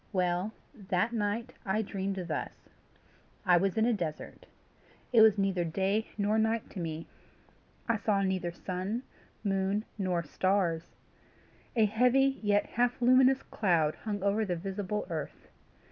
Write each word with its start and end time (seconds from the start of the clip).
Well, 0.11 0.51
that 0.73 1.13
night, 1.13 1.53
I 1.63 1.83
dreamed 1.83 2.15
thus: 2.27 2.69
I 3.45 3.57
was 3.57 3.77
in 3.77 3.85
a 3.85 3.93
desert. 3.93 4.47
It 5.13 5.21
was 5.21 5.37
neither 5.37 5.63
day 5.63 6.07
nor 6.17 6.39
night 6.39 6.71
to 6.71 6.79
me. 6.79 7.05
I 7.87 7.97
saw 7.97 8.23
neither 8.23 8.51
sun, 8.51 9.03
moon, 9.43 9.85
nor 9.99 10.23
stars. 10.23 10.95
A 11.75 11.85
heavy, 11.85 12.39
yet 12.41 12.65
half 12.65 12.99
luminous 12.99 13.43
cloud 13.43 13.93
hung 13.93 14.23
over 14.23 14.43
the 14.43 14.55
visible 14.55 15.05
earth. 15.11 15.49